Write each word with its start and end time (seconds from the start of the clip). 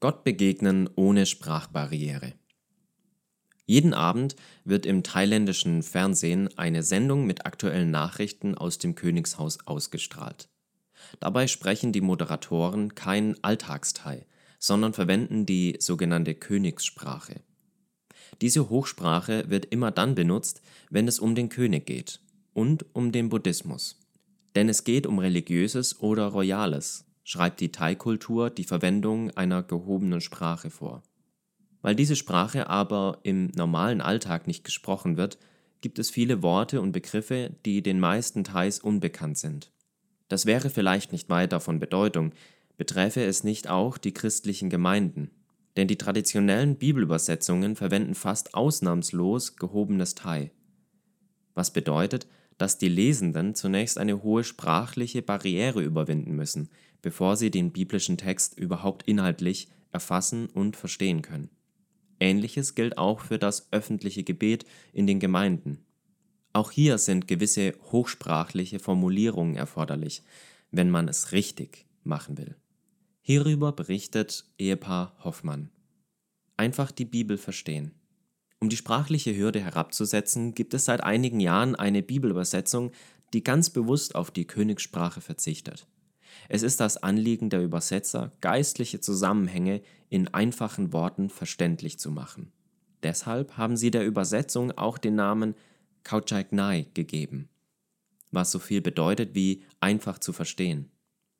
Gott 0.00 0.24
begegnen 0.24 0.88
ohne 0.96 1.26
Sprachbarriere. 1.26 2.32
Jeden 3.66 3.92
Abend 3.92 4.34
wird 4.64 4.86
im 4.86 5.02
thailändischen 5.02 5.82
Fernsehen 5.82 6.48
eine 6.56 6.82
Sendung 6.82 7.26
mit 7.26 7.44
aktuellen 7.44 7.90
Nachrichten 7.90 8.54
aus 8.54 8.78
dem 8.78 8.94
Königshaus 8.94 9.58
ausgestrahlt. 9.66 10.48
Dabei 11.20 11.46
sprechen 11.46 11.92
die 11.92 12.00
Moderatoren 12.00 12.94
kein 12.94 13.36
Alltagsthai, 13.44 14.26
sondern 14.58 14.94
verwenden 14.94 15.44
die 15.44 15.76
sogenannte 15.78 16.34
Königssprache. 16.34 17.42
Diese 18.40 18.70
Hochsprache 18.70 19.50
wird 19.50 19.66
immer 19.66 19.90
dann 19.90 20.14
benutzt, 20.14 20.62
wenn 20.88 21.06
es 21.08 21.18
um 21.18 21.34
den 21.34 21.50
König 21.50 21.84
geht 21.84 22.20
und 22.54 22.86
um 22.94 23.12
den 23.12 23.28
Buddhismus. 23.28 24.00
Denn 24.54 24.68
es 24.70 24.84
geht 24.84 25.06
um 25.06 25.18
religiöses 25.18 26.00
oder 26.00 26.26
royales, 26.26 27.04
schreibt 27.30 27.60
die 27.60 27.70
Thai-Kultur 27.70 28.50
die 28.50 28.64
Verwendung 28.64 29.30
einer 29.36 29.62
gehobenen 29.62 30.20
Sprache 30.20 30.68
vor. 30.68 31.04
Weil 31.80 31.94
diese 31.94 32.16
Sprache 32.16 32.68
aber 32.68 33.20
im 33.22 33.52
normalen 33.54 34.00
Alltag 34.00 34.48
nicht 34.48 34.64
gesprochen 34.64 35.16
wird, 35.16 35.38
gibt 35.80 36.00
es 36.00 36.10
viele 36.10 36.42
Worte 36.42 36.80
und 36.80 36.90
Begriffe, 36.90 37.54
die 37.64 37.84
den 37.84 38.00
meisten 38.00 38.42
Thais 38.42 38.80
unbekannt 38.80 39.38
sind. 39.38 39.70
Das 40.26 40.44
wäre 40.44 40.70
vielleicht 40.70 41.12
nicht 41.12 41.28
weiter 41.28 41.60
von 41.60 41.78
Bedeutung, 41.78 42.32
beträfe 42.76 43.22
es 43.22 43.44
nicht 43.44 43.70
auch 43.70 43.96
die 43.96 44.12
christlichen 44.12 44.68
Gemeinden, 44.68 45.30
denn 45.76 45.86
die 45.86 45.98
traditionellen 45.98 46.78
Bibelübersetzungen 46.78 47.76
verwenden 47.76 48.16
fast 48.16 48.54
ausnahmslos 48.54 49.54
gehobenes 49.54 50.16
Thai. 50.16 50.50
Was 51.54 51.72
bedeutet, 51.72 52.26
dass 52.58 52.76
die 52.76 52.88
Lesenden 52.88 53.54
zunächst 53.54 53.98
eine 53.98 54.24
hohe 54.24 54.42
sprachliche 54.42 55.22
Barriere 55.22 55.80
überwinden 55.80 56.32
müssen, 56.32 56.68
bevor 57.02 57.36
sie 57.36 57.50
den 57.50 57.72
biblischen 57.72 58.16
Text 58.16 58.58
überhaupt 58.58 59.06
inhaltlich 59.08 59.68
erfassen 59.92 60.46
und 60.46 60.76
verstehen 60.76 61.22
können. 61.22 61.50
Ähnliches 62.20 62.74
gilt 62.74 62.98
auch 62.98 63.20
für 63.20 63.38
das 63.38 63.72
öffentliche 63.72 64.22
Gebet 64.22 64.64
in 64.92 65.06
den 65.06 65.20
Gemeinden. 65.20 65.78
Auch 66.52 66.70
hier 66.70 66.98
sind 66.98 67.28
gewisse 67.28 67.74
hochsprachliche 67.92 68.78
Formulierungen 68.78 69.56
erforderlich, 69.56 70.22
wenn 70.70 70.90
man 70.90 71.08
es 71.08 71.32
richtig 71.32 71.86
machen 72.04 72.38
will. 72.38 72.56
Hierüber 73.22 73.72
berichtet 73.72 74.44
Ehepaar 74.58 75.16
Hoffmann. 75.24 75.70
Einfach 76.56 76.90
die 76.90 77.04
Bibel 77.04 77.38
verstehen. 77.38 77.92
Um 78.60 78.68
die 78.68 78.76
sprachliche 78.76 79.34
Hürde 79.34 79.60
herabzusetzen, 79.60 80.54
gibt 80.54 80.74
es 80.74 80.84
seit 80.84 81.02
einigen 81.02 81.40
Jahren 81.40 81.74
eine 81.74 82.02
Bibelübersetzung, 82.02 82.92
die 83.32 83.42
ganz 83.42 83.70
bewusst 83.70 84.14
auf 84.14 84.30
die 84.30 84.46
Königssprache 84.46 85.20
verzichtet. 85.20 85.86
Es 86.48 86.62
ist 86.62 86.80
das 86.80 86.96
Anliegen 86.96 87.50
der 87.50 87.62
Übersetzer, 87.62 88.32
geistliche 88.40 89.00
Zusammenhänge 89.00 89.82
in 90.08 90.28
einfachen 90.28 90.92
Worten 90.92 91.30
verständlich 91.30 91.98
zu 91.98 92.10
machen. 92.10 92.52
Deshalb 93.02 93.56
haben 93.56 93.76
sie 93.76 93.90
der 93.90 94.06
Übersetzung 94.06 94.72
auch 94.72 94.98
den 94.98 95.14
Namen 95.14 95.54
Kauchaiknai 96.04 96.86
gegeben, 96.94 97.48
was 98.30 98.50
so 98.50 98.58
viel 98.58 98.80
bedeutet 98.80 99.34
wie 99.34 99.64
einfach 99.80 100.18
zu 100.18 100.32
verstehen. 100.32 100.90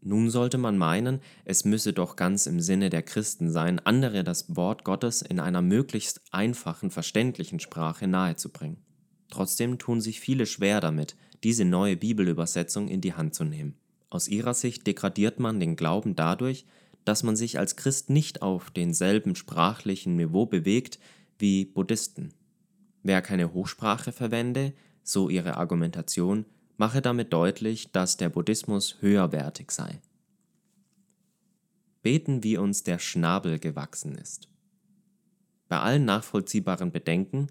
Nun 0.00 0.28
sollte 0.28 0.58
man 0.58 0.76
meinen, 0.76 1.20
es 1.46 1.64
müsse 1.64 1.94
doch 1.94 2.16
ganz 2.16 2.46
im 2.46 2.60
Sinne 2.60 2.90
der 2.90 3.02
Christen 3.02 3.50
sein, 3.50 3.78
andere 3.78 4.22
das 4.22 4.54
Wort 4.54 4.84
Gottes 4.84 5.22
in 5.22 5.40
einer 5.40 5.62
möglichst 5.62 6.20
einfachen, 6.30 6.90
verständlichen 6.90 7.58
Sprache 7.58 8.06
nahezubringen. 8.06 8.84
Trotzdem 9.30 9.78
tun 9.78 10.02
sich 10.02 10.20
viele 10.20 10.44
schwer 10.44 10.80
damit, 10.80 11.16
diese 11.42 11.64
neue 11.64 11.96
Bibelübersetzung 11.96 12.88
in 12.88 13.00
die 13.00 13.14
Hand 13.14 13.34
zu 13.34 13.44
nehmen. 13.44 13.78
Aus 14.14 14.28
ihrer 14.28 14.54
Sicht 14.54 14.86
degradiert 14.86 15.40
man 15.40 15.58
den 15.58 15.74
Glauben 15.74 16.14
dadurch, 16.14 16.66
dass 17.04 17.24
man 17.24 17.34
sich 17.34 17.58
als 17.58 17.74
Christ 17.74 18.10
nicht 18.10 18.42
auf 18.42 18.70
denselben 18.70 19.34
sprachlichen 19.34 20.14
Niveau 20.14 20.46
bewegt 20.46 21.00
wie 21.36 21.64
Buddhisten. 21.64 22.32
Wer 23.02 23.22
keine 23.22 23.52
Hochsprache 23.52 24.12
verwende, 24.12 24.72
so 25.02 25.28
ihre 25.28 25.56
Argumentation, 25.56 26.44
mache 26.76 27.02
damit 27.02 27.32
deutlich, 27.32 27.90
dass 27.90 28.16
der 28.16 28.28
Buddhismus 28.28 28.98
höherwertig 29.00 29.72
sei. 29.72 30.00
Beten, 32.02 32.44
wie 32.44 32.56
uns 32.56 32.84
der 32.84 33.00
Schnabel 33.00 33.58
gewachsen 33.58 34.14
ist. 34.14 34.46
Bei 35.66 35.80
allen 35.80 36.04
nachvollziehbaren 36.04 36.92
Bedenken 36.92 37.48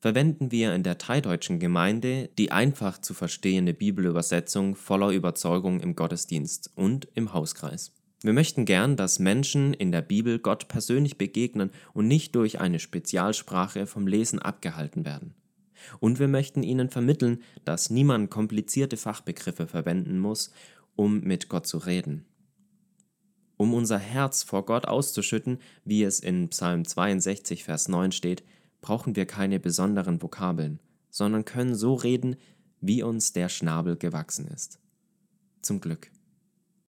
verwenden 0.00 0.50
wir 0.50 0.74
in 0.74 0.82
der 0.82 0.98
thaideutschen 0.98 1.58
Gemeinde 1.58 2.30
die 2.38 2.50
einfach 2.50 2.98
zu 2.98 3.14
verstehende 3.14 3.74
Bibelübersetzung 3.74 4.74
voller 4.74 5.10
Überzeugung 5.10 5.80
im 5.80 5.94
Gottesdienst 5.94 6.70
und 6.74 7.08
im 7.14 7.32
Hauskreis. 7.32 7.92
Wir 8.22 8.32
möchten 8.32 8.66
gern, 8.66 8.96
dass 8.96 9.18
Menschen 9.18 9.72
in 9.72 9.92
der 9.92 10.02
Bibel 10.02 10.38
Gott 10.38 10.68
persönlich 10.68 11.16
begegnen 11.16 11.70
und 11.94 12.06
nicht 12.06 12.34
durch 12.34 12.60
eine 12.60 12.78
Spezialsprache 12.78 13.86
vom 13.86 14.06
Lesen 14.06 14.38
abgehalten 14.38 15.04
werden. 15.04 15.34
Und 16.00 16.18
wir 16.18 16.28
möchten 16.28 16.62
ihnen 16.62 16.90
vermitteln, 16.90 17.42
dass 17.64 17.88
niemand 17.88 18.30
komplizierte 18.30 18.98
Fachbegriffe 18.98 19.66
verwenden 19.66 20.18
muss, 20.18 20.52
um 20.96 21.20
mit 21.20 21.48
Gott 21.48 21.66
zu 21.66 21.78
reden. 21.78 22.26
Um 23.56 23.72
unser 23.72 23.98
Herz 23.98 24.42
vor 24.42 24.66
Gott 24.66 24.86
auszuschütten, 24.86 25.58
wie 25.84 26.02
es 26.02 26.20
in 26.20 26.48
Psalm 26.48 26.84
62, 26.84 27.64
Vers 27.64 27.88
9 27.88 28.12
steht, 28.12 28.42
brauchen 28.80 29.16
wir 29.16 29.26
keine 29.26 29.60
besonderen 29.60 30.22
Vokabeln, 30.22 30.80
sondern 31.10 31.44
können 31.44 31.74
so 31.74 31.94
reden, 31.94 32.36
wie 32.80 33.02
uns 33.02 33.32
der 33.32 33.48
Schnabel 33.48 33.96
gewachsen 33.96 34.46
ist. 34.48 34.78
Zum 35.62 35.80
Glück. 35.80 36.10